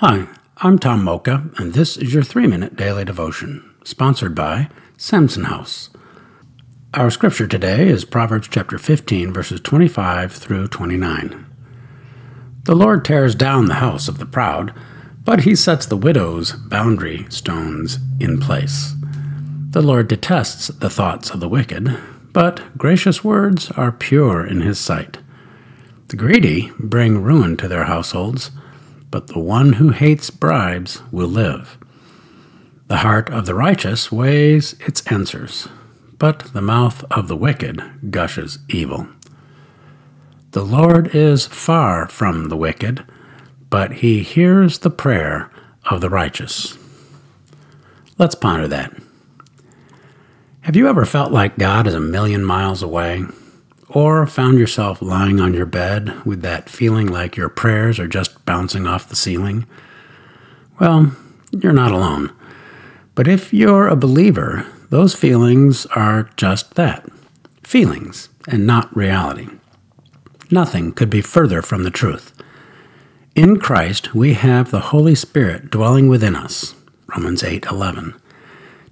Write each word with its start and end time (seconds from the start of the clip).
Hi, 0.00 0.28
I'm 0.58 0.78
Tom 0.78 1.02
Mocha, 1.02 1.50
and 1.56 1.72
this 1.72 1.96
is 1.96 2.14
your 2.14 2.22
three 2.22 2.46
minute 2.46 2.76
daily 2.76 3.04
devotion, 3.04 3.74
sponsored 3.82 4.32
by 4.32 4.68
Samson 4.96 5.42
House. 5.42 5.90
Our 6.94 7.10
scripture 7.10 7.48
today 7.48 7.88
is 7.88 8.04
Proverbs 8.04 8.46
chapter 8.46 8.78
15, 8.78 9.32
verses 9.32 9.60
25 9.60 10.32
through 10.32 10.68
29. 10.68 11.46
The 12.62 12.76
Lord 12.76 13.04
tears 13.04 13.34
down 13.34 13.66
the 13.66 13.82
house 13.82 14.06
of 14.06 14.18
the 14.18 14.24
proud, 14.24 14.72
but 15.24 15.40
he 15.40 15.56
sets 15.56 15.84
the 15.84 15.96
widow's 15.96 16.52
boundary 16.52 17.26
stones 17.28 17.98
in 18.20 18.38
place. 18.38 18.94
The 19.70 19.82
Lord 19.82 20.06
detests 20.06 20.68
the 20.68 20.90
thoughts 20.90 21.30
of 21.30 21.40
the 21.40 21.48
wicked, 21.48 21.98
but 22.32 22.78
gracious 22.78 23.24
words 23.24 23.72
are 23.72 23.90
pure 23.90 24.46
in 24.46 24.60
his 24.60 24.78
sight. 24.78 25.18
The 26.06 26.16
greedy 26.16 26.70
bring 26.78 27.20
ruin 27.20 27.56
to 27.56 27.66
their 27.66 27.86
households 27.86 28.52
but 29.10 29.28
the 29.28 29.38
one 29.38 29.74
who 29.74 29.90
hates 29.90 30.30
bribes 30.30 31.02
will 31.10 31.28
live. 31.28 31.78
The 32.88 32.98
heart 32.98 33.30
of 33.30 33.46
the 33.46 33.54
righteous 33.54 34.10
weighs 34.10 34.74
its 34.80 35.06
answers, 35.06 35.68
but 36.18 36.40
the 36.52 36.62
mouth 36.62 37.04
of 37.10 37.28
the 37.28 37.36
wicked 37.36 38.10
gushes 38.10 38.58
evil. 38.68 39.08
The 40.52 40.64
Lord 40.64 41.14
is 41.14 41.46
far 41.46 42.08
from 42.08 42.48
the 42.48 42.56
wicked, 42.56 43.04
but 43.68 43.94
he 43.94 44.22
hears 44.22 44.78
the 44.78 44.90
prayer 44.90 45.50
of 45.84 46.00
the 46.00 46.08
righteous. 46.08 46.78
Let's 48.16 48.34
ponder 48.34 48.66
that. 48.68 48.94
Have 50.62 50.76
you 50.76 50.88
ever 50.88 51.04
felt 51.04 51.32
like 51.32 51.58
God 51.58 51.86
is 51.86 51.94
a 51.94 52.00
million 52.00 52.44
miles 52.44 52.82
away? 52.82 53.24
Or 53.88 54.26
found 54.26 54.58
yourself 54.58 55.00
lying 55.00 55.40
on 55.40 55.54
your 55.54 55.66
bed 55.66 56.24
with 56.24 56.42
that 56.42 56.68
feeling 56.68 57.06
like 57.06 57.36
your 57.36 57.48
prayers 57.48 57.98
are 57.98 58.08
just 58.08 58.44
bouncing 58.44 58.86
off 58.86 59.08
the 59.08 59.16
ceiling, 59.16 59.66
well, 60.78 61.12
you're 61.50 61.72
not 61.72 61.92
alone. 61.92 62.32
But 63.14 63.26
if 63.26 63.52
you're 63.52 63.88
a 63.88 63.96
believer, 63.96 64.66
those 64.90 65.14
feelings 65.14 65.86
are 65.86 66.30
just 66.36 66.74
that 66.74 67.08
feelings 67.62 68.28
and 68.46 68.66
not 68.66 68.94
reality. 68.96 69.48
Nothing 70.50 70.92
could 70.92 71.10
be 71.10 71.20
further 71.20 71.60
from 71.60 71.82
the 71.82 71.90
truth. 71.90 72.32
In 73.34 73.58
Christ, 73.58 74.14
we 74.14 74.34
have 74.34 74.70
the 74.70 74.80
Holy 74.80 75.14
Spirit 75.14 75.70
dwelling 75.70 76.08
within 76.08 76.34
us. 76.34 76.74
Romans 77.14 77.42
8:11 77.42 78.14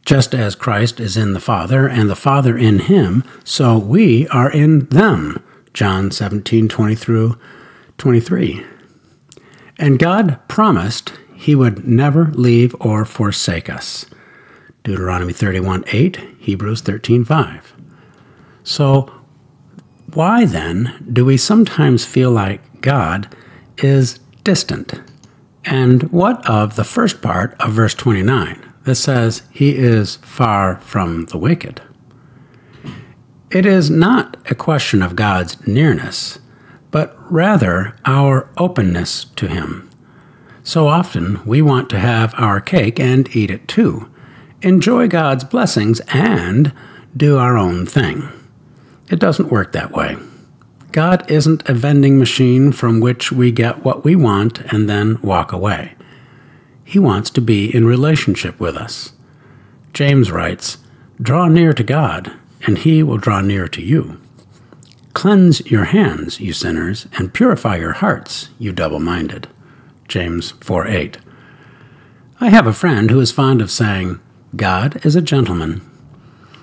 just 0.06 0.34
as 0.34 0.54
Christ 0.54 1.00
is 1.00 1.16
in 1.16 1.34
the 1.34 1.40
Father 1.40 1.88
and 1.88 2.08
the 2.08 2.16
Father 2.16 2.56
in 2.56 2.78
him, 2.78 3.24
so 3.44 3.76
we 3.76 4.26
are 4.28 4.50
in 4.50 4.86
them. 4.86 5.42
John 5.74 6.10
17, 6.10 6.68
20 6.68 6.94
through 6.94 7.38
23. 7.98 8.64
And 9.78 9.98
God 9.98 10.38
promised 10.48 11.12
he 11.34 11.54
would 11.54 11.86
never 11.86 12.26
leave 12.26 12.74
or 12.80 13.04
forsake 13.04 13.68
us. 13.68 14.06
Deuteronomy 14.84 15.32
31, 15.32 15.84
8, 15.88 16.16
Hebrews 16.38 16.80
13, 16.80 17.24
5. 17.24 17.74
So, 18.62 19.12
why 20.14 20.44
then 20.44 21.04
do 21.12 21.24
we 21.24 21.36
sometimes 21.36 22.06
feel 22.06 22.30
like 22.30 22.80
God 22.80 23.34
is 23.78 24.20
distant? 24.44 24.94
And 25.64 26.04
what 26.12 26.48
of 26.48 26.76
the 26.76 26.84
first 26.84 27.20
part 27.20 27.60
of 27.60 27.72
verse 27.72 27.94
29? 27.94 28.65
That 28.86 28.94
says 28.94 29.42
he 29.50 29.76
is 29.76 30.16
far 30.16 30.78
from 30.78 31.26
the 31.26 31.36
wicked. 31.36 31.82
It 33.50 33.66
is 33.66 33.90
not 33.90 34.36
a 34.48 34.54
question 34.54 35.02
of 35.02 35.16
God's 35.16 35.66
nearness, 35.66 36.38
but 36.92 37.16
rather 37.30 37.96
our 38.04 38.48
openness 38.56 39.24
to 39.36 39.48
him. 39.48 39.90
So 40.62 40.86
often 40.86 41.44
we 41.44 41.60
want 41.62 41.90
to 41.90 41.98
have 41.98 42.32
our 42.36 42.60
cake 42.60 43.00
and 43.00 43.34
eat 43.34 43.50
it 43.50 43.66
too, 43.66 44.08
enjoy 44.62 45.08
God's 45.08 45.42
blessings 45.42 46.00
and 46.12 46.72
do 47.16 47.38
our 47.38 47.58
own 47.58 47.86
thing. 47.86 48.28
It 49.10 49.18
doesn't 49.18 49.50
work 49.50 49.72
that 49.72 49.90
way. 49.90 50.16
God 50.92 51.28
isn't 51.28 51.68
a 51.68 51.74
vending 51.74 52.20
machine 52.20 52.70
from 52.70 53.00
which 53.00 53.32
we 53.32 53.50
get 53.50 53.84
what 53.84 54.04
we 54.04 54.14
want 54.14 54.60
and 54.72 54.88
then 54.88 55.20
walk 55.22 55.52
away. 55.52 55.95
He 56.88 57.00
wants 57.00 57.30
to 57.30 57.40
be 57.40 57.74
in 57.74 57.84
relationship 57.84 58.60
with 58.60 58.76
us. 58.76 59.12
James 59.92 60.30
writes, 60.30 60.78
Draw 61.20 61.48
near 61.48 61.72
to 61.72 61.82
God, 61.82 62.32
and 62.64 62.78
he 62.78 63.02
will 63.02 63.16
draw 63.18 63.40
near 63.40 63.66
to 63.66 63.82
you. 63.82 64.20
Cleanse 65.12 65.68
your 65.68 65.86
hands, 65.86 66.38
you 66.38 66.52
sinners, 66.52 67.08
and 67.18 67.34
purify 67.34 67.76
your 67.76 67.94
hearts, 67.94 68.50
you 68.60 68.70
double 68.70 69.00
minded. 69.00 69.48
James 70.06 70.52
4 70.60 70.86
8. 70.86 71.18
I 72.38 72.50
have 72.50 72.68
a 72.68 72.72
friend 72.72 73.10
who 73.10 73.18
is 73.18 73.32
fond 73.32 73.60
of 73.60 73.70
saying, 73.72 74.20
God 74.54 75.04
is 75.04 75.16
a 75.16 75.22
gentleman, 75.22 75.80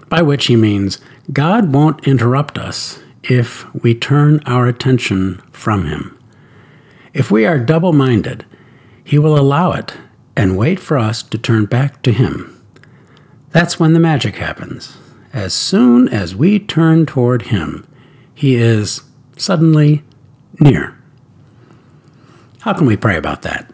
by 0.07 0.21
which 0.21 0.45
he 0.45 0.55
means 0.55 1.01
God 1.33 1.73
won't 1.73 2.07
interrupt 2.07 2.57
us 2.57 3.01
if 3.23 3.65
we 3.73 3.93
turn 3.93 4.39
our 4.45 4.67
attention 4.67 5.41
from 5.51 5.85
him. 5.85 6.17
If 7.13 7.29
we 7.29 7.45
are 7.45 7.59
double 7.59 7.91
minded, 7.91 8.45
he 9.03 9.19
will 9.19 9.37
allow 9.37 9.73
it 9.73 9.93
and 10.35 10.57
wait 10.57 10.79
for 10.79 10.97
us 10.97 11.23
to 11.23 11.37
turn 11.37 11.65
back 11.65 12.01
to 12.03 12.11
Him. 12.11 12.61
That's 13.51 13.79
when 13.79 13.93
the 13.93 13.99
magic 13.99 14.35
happens. 14.37 14.97
As 15.31 15.53
soon 15.53 16.07
as 16.09 16.35
we 16.35 16.59
turn 16.59 17.05
toward 17.05 17.43
Him, 17.43 17.87
He 18.33 18.55
is 18.55 19.01
suddenly 19.37 20.03
near. 20.59 20.97
How 22.61 22.73
can 22.73 22.85
we 22.85 22.97
pray 22.97 23.17
about 23.17 23.41
that? 23.41 23.69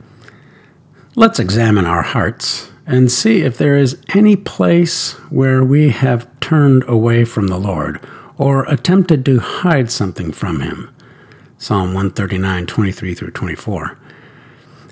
Let's 1.16 1.40
examine 1.40 1.86
our 1.86 2.02
hearts 2.02 2.72
and 2.86 3.12
see 3.12 3.42
if 3.42 3.58
there 3.58 3.78
is 3.78 4.02
any 4.16 4.36
place 4.36 5.14
where 5.30 5.64
we 5.64 5.90
have 5.90 6.28
turned 6.40 6.84
away 6.88 7.24
from 7.24 7.48
the 7.48 7.60
Lord 7.60 8.04
or 8.38 8.64
attempted 8.66 9.26
to 9.26 9.40
hide 9.40 9.92
something 9.92 10.32
from 10.32 10.62
Him. 10.62 10.94
Psalm 11.58 11.94
139, 11.94 12.66
23 12.66 13.14
through 13.14 13.32
24. 13.32 13.98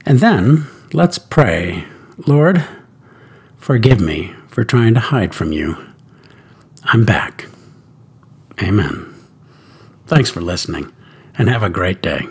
And 0.06 0.20
then 0.20 0.68
Let's 0.94 1.18
pray. 1.18 1.86
Lord, 2.28 2.66
forgive 3.58 4.00
me 4.00 4.34
for 4.48 4.64
trying 4.64 4.94
to 4.94 5.00
hide 5.02 5.36
from 5.36 5.52
you. 5.52 5.78
I'm 6.86 7.04
back. 7.04 7.48
Amen. 8.62 9.14
Thanks 10.08 10.30
for 10.30 10.40
listening, 10.40 10.94
and 11.38 11.50
have 11.50 11.62
a 11.64 11.70
great 11.70 12.02
day. 12.02 12.28